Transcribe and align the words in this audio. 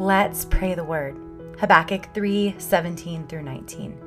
Let's 0.00 0.44
pray 0.44 0.74
the 0.74 0.84
word. 0.84 1.16
Habakkuk 1.58 2.14
3 2.14 2.54
17 2.56 3.26
through 3.26 3.42
19. 3.42 3.98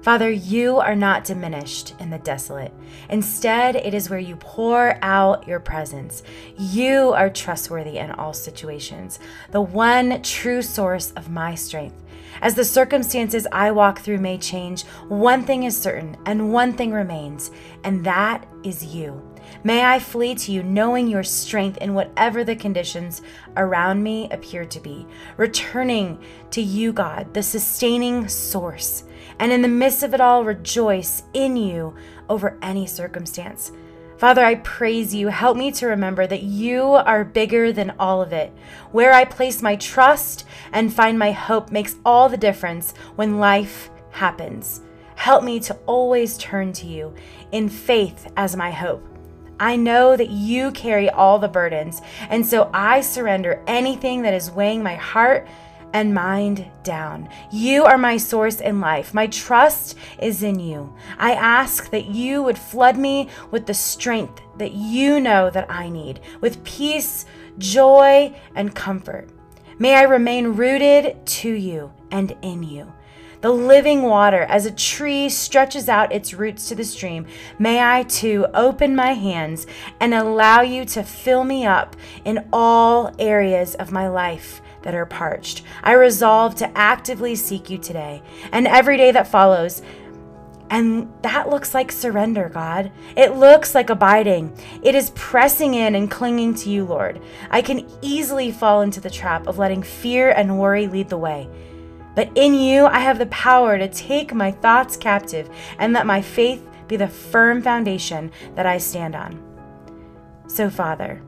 Father, 0.00 0.30
you 0.30 0.78
are 0.78 0.94
not 0.94 1.24
diminished 1.24 1.96
in 1.98 2.10
the 2.10 2.18
desolate. 2.18 2.72
Instead, 3.10 3.74
it 3.74 3.92
is 3.92 4.08
where 4.08 4.20
you 4.20 4.36
pour 4.36 4.96
out 5.02 5.48
your 5.48 5.58
presence. 5.58 6.22
You 6.56 7.12
are 7.12 7.28
trustworthy 7.28 7.98
in 7.98 8.12
all 8.12 8.32
situations, 8.32 9.18
the 9.50 9.60
one 9.60 10.22
true 10.22 10.62
source 10.62 11.10
of 11.16 11.28
my 11.28 11.56
strength. 11.56 12.00
As 12.40 12.54
the 12.54 12.64
circumstances 12.64 13.48
I 13.50 13.72
walk 13.72 13.98
through 13.98 14.18
may 14.18 14.38
change, 14.38 14.84
one 15.08 15.42
thing 15.42 15.64
is 15.64 15.76
certain 15.76 16.16
and 16.24 16.52
one 16.52 16.74
thing 16.74 16.92
remains, 16.92 17.50
and 17.82 18.06
that 18.06 18.46
is 18.62 18.84
you. 18.84 19.20
May 19.64 19.84
I 19.84 19.98
flee 19.98 20.34
to 20.36 20.52
you, 20.52 20.62
knowing 20.62 21.08
your 21.08 21.22
strength 21.22 21.78
in 21.78 21.94
whatever 21.94 22.44
the 22.44 22.56
conditions 22.56 23.22
around 23.56 24.02
me 24.02 24.28
appear 24.30 24.64
to 24.64 24.80
be, 24.80 25.06
returning 25.36 26.18
to 26.50 26.62
you, 26.62 26.92
God, 26.92 27.34
the 27.34 27.42
sustaining 27.42 28.28
source, 28.28 29.04
and 29.38 29.52
in 29.52 29.62
the 29.62 29.68
midst 29.68 30.02
of 30.02 30.14
it 30.14 30.20
all, 30.20 30.44
rejoice 30.44 31.22
in 31.34 31.56
you 31.56 31.94
over 32.28 32.58
any 32.62 32.86
circumstance. 32.86 33.72
Father, 34.18 34.42
I 34.42 34.54
praise 34.56 35.14
you. 35.14 35.28
Help 35.28 35.58
me 35.58 35.70
to 35.72 35.88
remember 35.88 36.26
that 36.26 36.42
you 36.42 36.82
are 36.82 37.22
bigger 37.22 37.70
than 37.70 37.94
all 37.98 38.22
of 38.22 38.32
it. 38.32 38.50
Where 38.90 39.12
I 39.12 39.26
place 39.26 39.60
my 39.60 39.76
trust 39.76 40.46
and 40.72 40.92
find 40.92 41.18
my 41.18 41.32
hope 41.32 41.70
makes 41.70 41.96
all 42.04 42.30
the 42.30 42.38
difference 42.38 42.94
when 43.16 43.38
life 43.38 43.90
happens. 44.10 44.80
Help 45.16 45.44
me 45.44 45.60
to 45.60 45.74
always 45.86 46.38
turn 46.38 46.72
to 46.74 46.86
you 46.86 47.14
in 47.52 47.68
faith 47.68 48.32
as 48.36 48.56
my 48.56 48.70
hope. 48.70 49.06
I 49.58 49.76
know 49.76 50.16
that 50.16 50.30
you 50.30 50.70
carry 50.72 51.08
all 51.08 51.38
the 51.38 51.48
burdens, 51.48 52.02
and 52.28 52.44
so 52.44 52.70
I 52.74 53.00
surrender 53.00 53.62
anything 53.66 54.22
that 54.22 54.34
is 54.34 54.50
weighing 54.50 54.82
my 54.82 54.94
heart 54.94 55.48
and 55.92 56.12
mind 56.12 56.66
down. 56.82 57.28
You 57.50 57.84
are 57.84 57.96
my 57.96 58.18
source 58.18 58.60
in 58.60 58.80
life. 58.80 59.14
My 59.14 59.28
trust 59.28 59.96
is 60.18 60.42
in 60.42 60.60
you. 60.60 60.94
I 61.18 61.32
ask 61.32 61.90
that 61.90 62.06
you 62.06 62.42
would 62.42 62.58
flood 62.58 62.98
me 62.98 63.28
with 63.50 63.66
the 63.66 63.74
strength 63.74 64.42
that 64.58 64.72
you 64.72 65.20
know 65.20 65.48
that 65.50 65.70
I 65.70 65.88
need, 65.88 66.20
with 66.40 66.62
peace, 66.64 67.24
joy, 67.56 68.34
and 68.54 68.74
comfort. 68.74 69.30
May 69.78 69.94
I 69.94 70.02
remain 70.02 70.48
rooted 70.48 71.24
to 71.26 71.50
you 71.50 71.92
and 72.10 72.36
in 72.42 72.62
you 72.62 72.92
the 73.46 73.52
living 73.52 74.02
water, 74.02 74.42
as 74.42 74.66
a 74.66 74.72
tree 74.72 75.28
stretches 75.28 75.88
out 75.88 76.12
its 76.12 76.34
roots 76.34 76.68
to 76.68 76.74
the 76.74 76.82
stream, 76.82 77.24
may 77.60 77.80
I 77.80 78.02
too 78.02 78.44
open 78.52 78.96
my 78.96 79.12
hands 79.12 79.68
and 80.00 80.12
allow 80.12 80.62
you 80.62 80.84
to 80.86 81.04
fill 81.04 81.44
me 81.44 81.64
up 81.64 81.94
in 82.24 82.44
all 82.52 83.14
areas 83.20 83.76
of 83.76 83.92
my 83.92 84.08
life 84.08 84.60
that 84.82 84.96
are 84.96 85.06
parched. 85.06 85.62
I 85.84 85.92
resolve 85.92 86.56
to 86.56 86.76
actively 86.76 87.36
seek 87.36 87.70
you 87.70 87.78
today 87.78 88.20
and 88.50 88.66
every 88.66 88.96
day 88.96 89.12
that 89.12 89.28
follows. 89.28 89.80
And 90.68 91.12
that 91.22 91.48
looks 91.48 91.72
like 91.72 91.92
surrender, 91.92 92.50
God. 92.52 92.90
It 93.16 93.36
looks 93.36 93.76
like 93.76 93.90
abiding. 93.90 94.58
It 94.82 94.96
is 94.96 95.10
pressing 95.14 95.74
in 95.74 95.94
and 95.94 96.10
clinging 96.10 96.56
to 96.56 96.68
you, 96.68 96.84
Lord. 96.84 97.22
I 97.48 97.62
can 97.62 97.88
easily 98.02 98.50
fall 98.50 98.80
into 98.80 99.00
the 99.00 99.08
trap 99.08 99.46
of 99.46 99.56
letting 99.56 99.84
fear 99.84 100.32
and 100.32 100.58
worry 100.58 100.88
lead 100.88 101.10
the 101.10 101.16
way. 101.16 101.48
But 102.16 102.30
in 102.34 102.54
you, 102.54 102.86
I 102.86 102.98
have 102.98 103.18
the 103.18 103.26
power 103.26 103.78
to 103.78 103.88
take 103.88 104.34
my 104.34 104.50
thoughts 104.50 104.96
captive 104.96 105.48
and 105.78 105.92
let 105.92 106.06
my 106.06 106.20
faith 106.20 106.66
be 106.88 106.96
the 106.96 107.06
firm 107.06 107.62
foundation 107.62 108.32
that 108.54 108.66
I 108.66 108.78
stand 108.78 109.14
on. 109.14 109.40
So, 110.48 110.70
Father, 110.70 111.22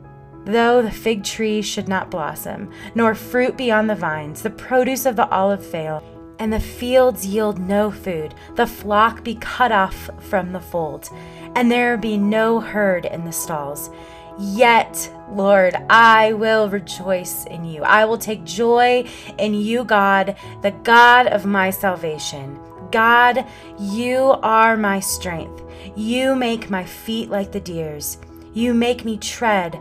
though 0.46 0.80
the 0.80 0.90
fig 0.90 1.24
tree 1.24 1.60
should 1.60 1.88
not 1.88 2.10
blossom, 2.10 2.72
nor 2.94 3.14
fruit 3.14 3.56
be 3.56 3.70
on 3.70 3.86
the 3.86 3.94
vines, 3.94 4.42
the 4.42 4.50
produce 4.50 5.04
of 5.04 5.14
the 5.14 5.28
olive 5.28 5.64
fail, 5.64 6.02
and 6.38 6.52
the 6.52 6.60
fields 6.60 7.26
yield 7.26 7.58
no 7.58 7.90
food, 7.90 8.34
the 8.54 8.66
flock 8.66 9.22
be 9.22 9.34
cut 9.34 9.72
off 9.72 10.08
from 10.20 10.52
the 10.52 10.60
fold, 10.60 11.10
and 11.54 11.70
there 11.70 11.98
be 11.98 12.16
no 12.16 12.60
herd 12.60 13.04
in 13.04 13.24
the 13.24 13.32
stalls. 13.32 13.90
Yet, 14.38 15.12
Lord, 15.30 15.74
I 15.90 16.32
will 16.32 16.68
rejoice 16.68 17.44
in 17.46 17.64
you. 17.64 17.82
I 17.82 18.04
will 18.04 18.18
take 18.18 18.44
joy 18.44 19.04
in 19.36 19.54
you, 19.54 19.84
God, 19.84 20.36
the 20.62 20.70
God 20.70 21.26
of 21.26 21.44
my 21.44 21.70
salvation. 21.70 22.58
God, 22.90 23.44
you 23.78 24.36
are 24.42 24.76
my 24.76 25.00
strength. 25.00 25.62
You 25.96 26.34
make 26.34 26.70
my 26.70 26.84
feet 26.84 27.30
like 27.30 27.52
the 27.52 27.60
deer's. 27.60 28.18
You 28.54 28.74
make 28.74 29.04
me 29.04 29.18
tread 29.18 29.78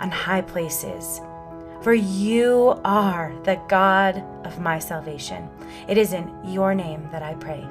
on 0.00 0.10
high 0.10 0.42
places. 0.42 1.20
For 1.82 1.94
you 1.94 2.78
are 2.84 3.32
the 3.44 3.60
God 3.68 4.22
of 4.44 4.60
my 4.60 4.78
salvation. 4.78 5.48
It 5.88 5.96
is 5.96 6.12
in 6.12 6.30
your 6.44 6.74
name 6.74 7.08
that 7.10 7.22
I 7.22 7.34
pray. 7.34 7.66